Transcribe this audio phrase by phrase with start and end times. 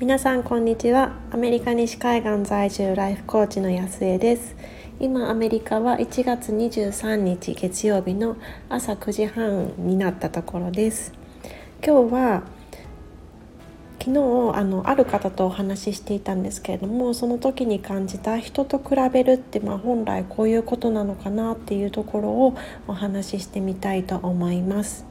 [0.00, 1.12] 皆さんこんにちは。
[1.30, 4.56] アメリカ西海岸在住ライフコーチの安江です。
[4.98, 8.38] 今アメリカは1月23日月曜日の
[8.70, 11.12] 朝9時半になったところです。
[11.84, 12.42] 今日は
[13.98, 22.56] 昨日あのある方とお話ししていたんですけれどもその時に感じた人と比べるって、まあ、本来こういうことなのかなっていうところを
[22.88, 25.09] お話ししてみたいと思います。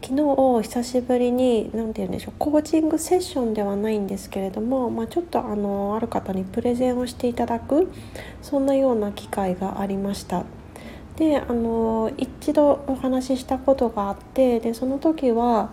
[0.00, 0.14] 昨
[0.62, 7.90] 日久しぶりに何て言うんでしょうコーチングセッションではないんですけれども、まあ、ちょっとあのある方にプレゼンをしていただく
[8.40, 10.44] そんなような機会がありました。
[11.16, 15.72] であの一度お話ししたことがあってでその時は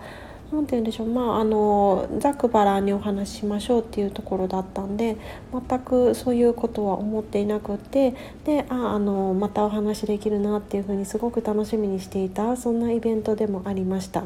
[0.51, 5.17] 何て言うんでしょうまああのざくばらにお話ししましょうっていうところだったんで
[5.51, 14.23] 全くそういうことは思っていなくってでああのまたお話できるなっていうふうにすごく楽しみにしていたそんなイベントでもありました。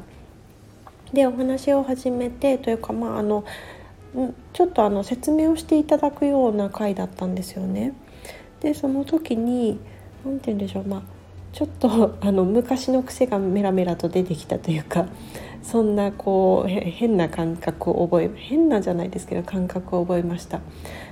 [1.13, 3.43] でお話を始めてというかまああの
[4.54, 7.93] ちょっとあの説明をしていただくような回だったんですよね。
[8.59, 9.79] でその時に
[10.26, 11.01] 何て言うんでしょうまあ
[11.54, 15.07] ちょっとあの昔の癖がメラメラと出てきたというか
[15.62, 20.62] そんなこう変な感覚を覚え変なじゃないですけど感覚を覚えました。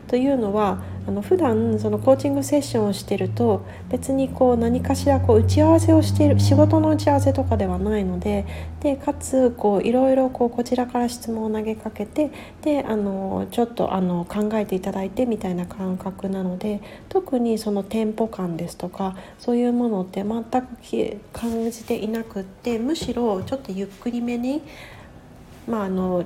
[0.08, 8.46] というのはあの普段そのコーチングセッションをしてると別にこう何かしらこう打ち合わせをしている仕事の打ち合わせとかではないので
[8.82, 20.68] でかつこういろいろこうこちらから質問を投げかけてであのちょっとあの考えていただいてみたいな感覚なので特にそのテンポ感ですとかそういうものって全く
[21.32, 24.62] 感じていなくってむしろちょっとゆっくりめに
[25.68, 26.24] まああの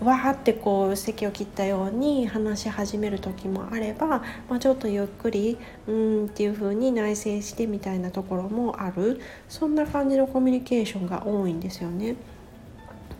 [0.00, 5.56] わーってこう席を切ったように話し始める時もあれば、まあ、ちょっとゆっくり
[5.86, 12.16] うんっていう風に内省してみたいなところもあるそんな感じのコミュニケーションが多いんですよね。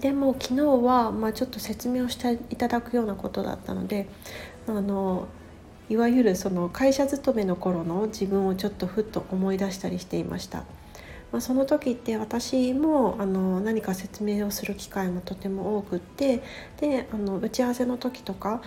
[0.01, 4.07] でも昨日は、まあ、ちょっと説明をしていただくようなことだったので
[4.67, 5.29] あの
[5.89, 10.65] いわゆるその会社勤めの頃の自分をちょっとふっと思い出したりしていました。
[11.35, 16.45] まあ、その時って私もあの何か説明をする機会もとても多くって
[16.77, 18.63] であの打ち合わせの時とか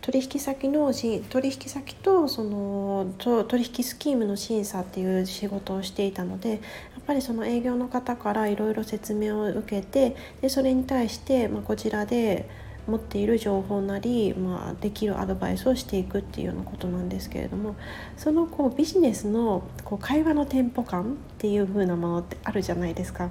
[0.00, 6.60] 取引先の取引先とその取引スキームの審査っていう仕事をしていたのでやっ
[7.06, 12.48] ぱりその営業の方からいろいろ説明を受けてでそれに対して、まあ、こちらで
[12.88, 17.76] 持っている情報なり、まあ、できるアドバイスをしていくっていうようなことなんですけれども
[18.16, 21.06] そのこうビジネスのこう会話のテンポ感っ
[21.38, 23.30] ていう風なものってあるじゃないですか。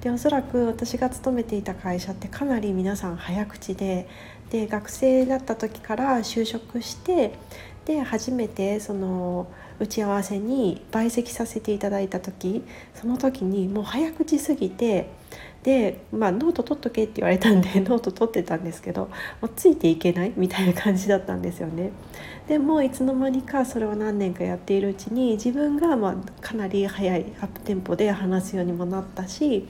[0.00, 4.08] でおそらく私が勤めていた会社ってかなり皆さん早口で
[4.50, 7.32] で学生だった時から就職して
[7.86, 9.46] で初めてその
[9.78, 12.62] 打ち合わせに陪席させていただいた時
[12.94, 15.08] その時にもう早口すぎて
[15.64, 19.08] で、まあ、ノート取っとけって言われたんで ノート取ってたんですけど
[19.40, 21.90] もうついていけないみたいな感じだったんですよね。
[22.46, 29.66] でもいつの間にかそれを何年かやっているうちに自分がまあかなり早いアップテンポで話すようにもなったし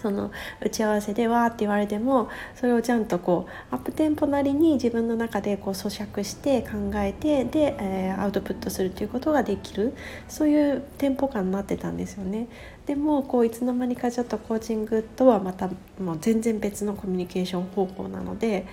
[0.00, 0.30] その
[0.60, 9.94] 打ち合わせでわーって言われてもそれをちゃんとこうアップテンポなりに自分の中でこう咀嚼して考えてで、えー、アウトプットするということができる
[10.28, 12.48] そういうテンポ感になってたんですよね。
[12.86, 15.68] でもこういつの間にかちょっとコーチングとはまた
[16.02, 18.66] もう全然別のコミュニケーション方法なので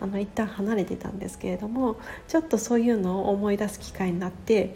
[0.00, 1.96] あの一旦離れてたんですけれども
[2.28, 4.74] ちょっとそういうのを思い出す機会になって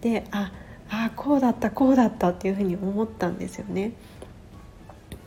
[0.00, 0.52] であ
[0.90, 3.92] あこうだったこうだったっていうふうに思ったんですよね。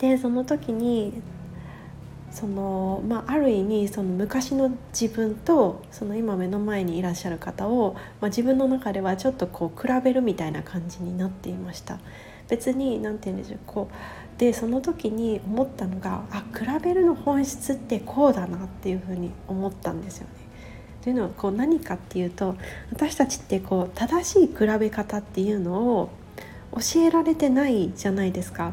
[0.02, 1.22] でその時に
[2.32, 12.00] その、まあ、ある意味その昔の自分とその今目の前にいらっしゃる方を、まあ、自分の中ではちょっとこう比べるみたいな感じになっていました
[12.50, 20.34] 別に何て言うんでしょうこうでその時に思ったのがあ比べるの本質ってこうだなっていうふうに思ったんですよね。
[21.04, 22.56] というのはこう何かっていうと
[22.92, 26.10] 私たちってこう正しい比べ方っていうのを
[26.74, 28.72] 教えられてないじゃないですか。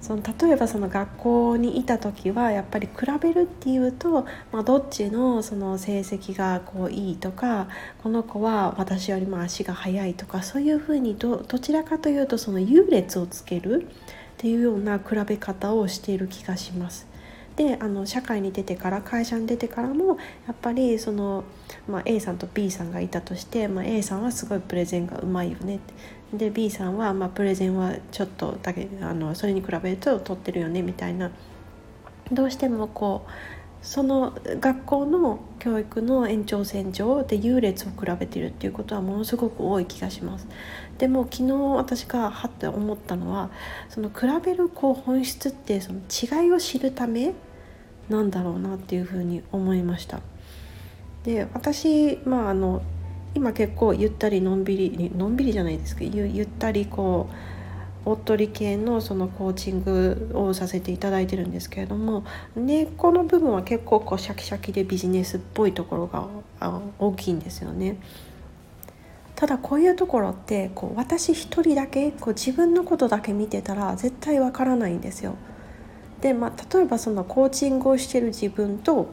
[0.00, 7.68] その例えばその学校にいた時はやっぱり比べるっていうと、まあ、どっちのその成績がこういいとか
[8.02, 17.06] この子は私よりも足が速いとかそういうふうにどどちらかというとその優劣をつけるっていうような比べ方をしている気がします。
[17.56, 21.44] であの社会に出てから会社に出てからもやっぱりその、
[21.88, 25.80] まあ、A さんと B さんがいたとして、まあ、A さんはすごいプレゼンがうまいよね
[26.32, 31.30] で B さんは、まあ、プレゼンはちょっとだけあのそれに比べると取ってるよねみたいな
[32.32, 33.30] どうしてもこう
[33.82, 40.48] その学校の教育の延長線上で優劣を比べているっていうことはものすごく多い気がします
[40.98, 43.50] でも昨日私がはって思ったのは
[43.88, 47.32] その比べるこう本質ってその違いを知るため
[48.08, 50.20] なんだろうなっていうふうに思いました。
[51.24, 52.82] で私まああの
[53.36, 57.28] 今結構ゆったりのんびりのんびりじゃないですかゆゆったりこ
[58.06, 62.24] うおっとり系のそのコーチングをさせていただいてるんですけれども
[62.56, 66.26] 根っこの部分は結構こうシャキシャキでビジネスっぽいところが
[66.98, 67.98] 大きいんですよね。
[69.34, 75.34] ただこういうところってこう私一人だけこう自分のことだけ見てたら絶対わからないんですよ。
[76.22, 79.08] でまあ、例えばそのコーチングをしてる自分と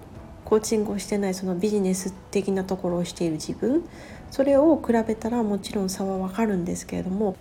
[0.54, 3.84] コーチングをしてないそのビジネス的なところをしている自分
[4.30, 7.36] それを比べたらもちろん差はわかるんですけれども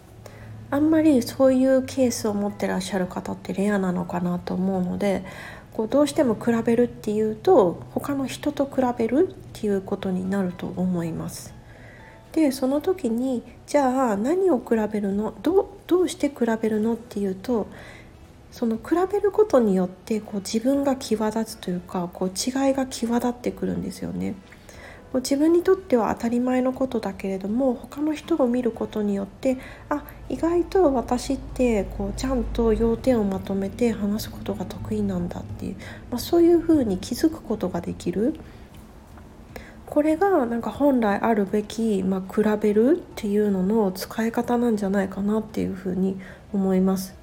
[0.71, 5.27] あんまりそういうケースを持ってらっしゃる方ってレアなのかなと思うので
[5.75, 11.53] こうどうしても比べるっていうと他の人と比べるっていうことになると思います。
[12.33, 15.35] でその時にじゃあ何を比べるの？
[15.43, 16.95] どどうして比べるの？
[16.95, 17.67] っていうと
[18.53, 24.35] その比べることによってこう自分が際立つというかこう違いが際立ってくるんですよね。
[25.13, 29.59] こう自分にとっては当たり前のことだけれども他の人を見ることによって
[29.89, 35.77] あ意外と私ってこうちゃんと要点をまとめて話すことが得意なんだっていう、
[36.11, 38.35] まあ、そういうふうに気づくことができる。
[39.87, 46.19] これがなんか本来あるべき、まあ、比べるっていうのの使い方なんじゃないかなっていうふうに
[46.55, 47.22] 思います。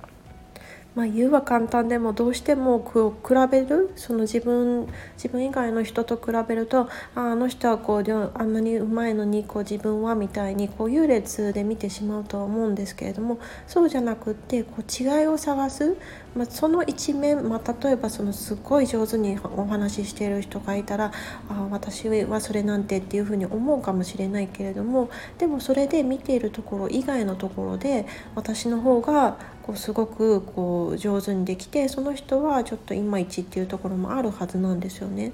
[0.99, 4.85] まあ、言うは簡単でもどうしてもこう比べるその自分
[5.15, 15.95] 自分以外の人と比べるとああの人はこうあんなにうまいのにこう自分はみたいにこう優劣で見てしまうとは思うんですけれどもそうじゃなくってこう違いを探す、
[16.35, 21.13] まあ、その一面、まあ、例えばそのすごい上手にお話ししている人がいたら
[21.47, 28.05] あ私はそれなんてっていうふうに思うかもしれないけれどもでもそれで見ているところ以外のところで
[28.35, 29.37] 私の方が
[29.69, 35.31] こうすごくこう上手にできてその人はちょっといまいちっていうところもあるはずなんですよね。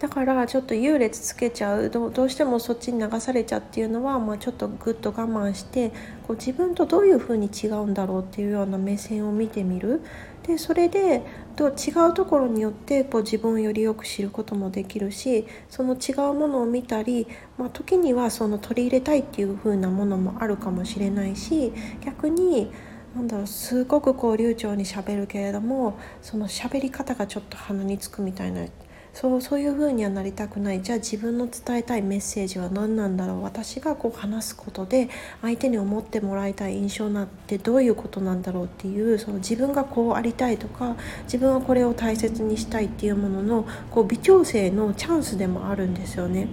[0.00, 5.90] だからちょっと優劣つけちゃうどうしてもそっちに流されちゃうっていうのは、まあ、ちょっとぐっと我慢して
[6.26, 10.02] こう自分とどういうふうに違うんだろうっていうような目線を見てみる
[10.42, 11.22] でそれで
[11.54, 21.72] と違うところによってこう自分をよりよく知ることもできるしその違うものを見たり、まあ、時にはその取り入れたいっていう風なものもあるかもしれないし
[22.04, 22.70] 逆に
[23.14, 28.66] なんだろうすごくこう流暢にしゃべるけれどもその喋り方がちょっと鼻につくみたいな
[29.14, 30.82] そうそういう風にはなりたくない。
[30.82, 33.42] じゃあ自分の伝えたいメッセージは何なんだろう。
[33.44, 35.08] 私がこう話すことで
[35.40, 40.96] 相手に思ってもらいたい印象なんてどういうことなんだろうっていうその自分がこうありたいとか
[41.26, 46.48] 自分はこれを大切にしたいっていうもののこう微調整のチャンスでもあるんですよね。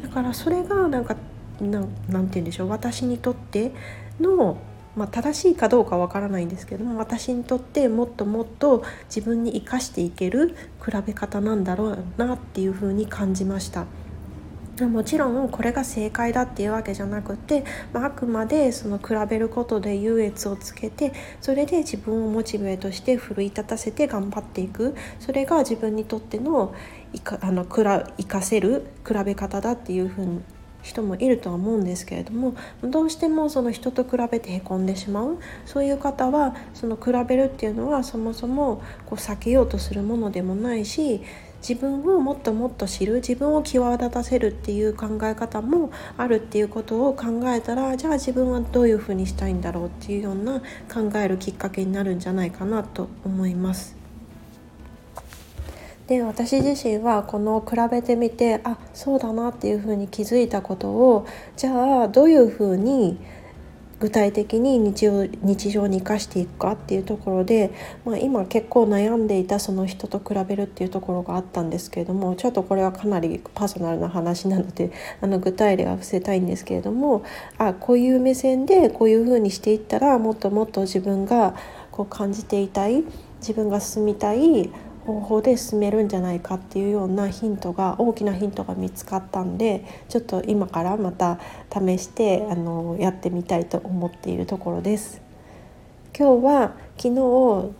[0.00, 1.16] だからそれがなんか
[1.60, 2.68] なんて言うんでしょう。
[2.68, 3.72] 私にとって
[4.20, 4.58] の
[4.96, 13.86] まあ、正しいかどうかわからないんですけども私にとってもっともっと自分に生かしていける比べ方なんだろうなっていうふうに感じました。
[14.84, 17.64] もちろんこれが正解だっていうわけじゃなくて、
[17.94, 26.74] まあ、あくまでその比べることで優越をつけてそれで自分をモチベートして奮い立たせて頑張っていくそれが自分にとっての
[27.14, 30.42] いかあのくら生かせる比べ方だっていうふうに
[30.86, 41.22] 人もいるとは思うんですけれどもどうしてもその人と比べてへこんでしまうそういう方はその比べるっていうのはそもそもこう避けようとするものでもないし
[41.68, 50.60] 自分をもっともっと知る自分を際立たせるっていう考え方もあるっていうことを考えたらじゃあ自分はどういうふうにしたいんだろうっていうような
[50.92, 54.05] 考えるきっかけになるんじゃないかなと思います。
[56.06, 63.18] で私自身はこの比べてみてあそうだなっていうふうに気づいたことをじゃあどういうふうに
[63.98, 67.70] 具体的に日常日常に生かしていくかっていうところで、
[68.04, 77.22] まあ、今結構悩んでいたその人と比べるっていうところがあったんですけれどもちょっとこれはかなりパーソナルな話なので あの具体例は伏せたいんですけれども
[77.56, 81.54] あこういう目線でこういうふうにしていったらもっともっと自分が
[81.90, 83.02] こう感じていたい
[83.40, 84.70] 自分が進みたい
[85.06, 91.38] 方法で進めるんじゃないかっていうようなヒントが大きなヒントが見つかったんでちょっと今からまた
[91.72, 95.22] 試してあのやってみたいと思っているところです。
[96.18, 97.72] 今日は昨日の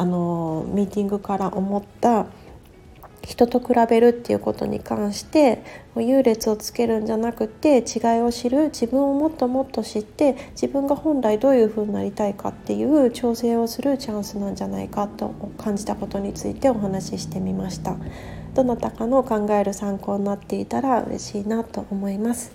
[0.00, 2.26] あのミーティングから思った
[3.24, 5.62] 人と比べるっていうことに関して
[5.96, 15.28] 優劣をつけるんじゃなくて違いを知る自分をもっともっと知って自分が本来どういうふうになりたいかっていう調整をするチャンスなんじゃないかと
[15.58, 17.96] 感じたことについてお話ししてみました。
[18.54, 22.52] どなたかの考える参考になっていたら嬉しいなと思います。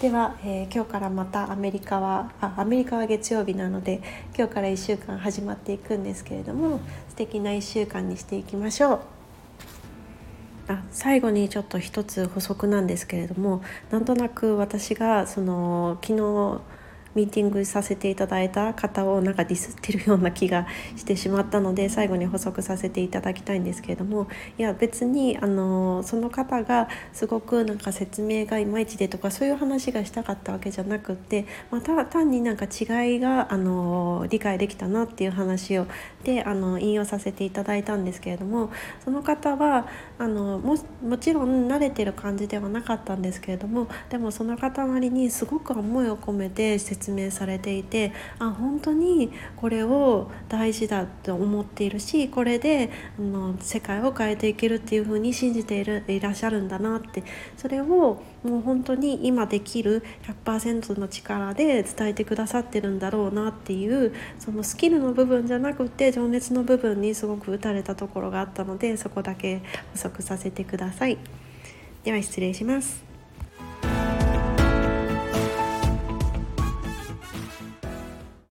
[0.00, 4.00] では、えー、今日からまたアメリカはあアメリカは月曜日なので
[4.36, 9.17] 今日から1週間始まっていくんですけれども素敵な1週間にしていきましょう。
[10.68, 16.60] あ最後にちょっと一つ補足なんですけれどもなんとなく私がその昨日
[17.18, 35.88] ミーティングさせていただいた方をなんかディスってるような気がしてしまったので最後に補足させていただきたいんですけれどもいや別にあのその方がすごくなんか説明がいまいちでとかそういう話がしたかったわけじゃなくって、まあ、た単になんか違いがあの理解できたなっていう話を
[36.22, 38.70] であの引用させていただいたんですけれども
[39.04, 57.24] その方はあのももちろん慣れてる感じではなかったんですけれどもでもその方なりにすごく思いを込めて説明されていてあ本当にこれを大事だと思っているしこれであの世界を変えていけるっていうふうに信じているいらっしゃるんだなって
[57.56, 60.04] それをもう本当に今できる
[60.44, 69.62] 100%の力で伝えてくださってるんだろうなっていうそのスキルの部分じゃなくて情熱の部分にすごく打たれたところがあったのでそこだけ
[69.92, 71.18] 補足させてください。
[72.04, 73.07] では失礼します。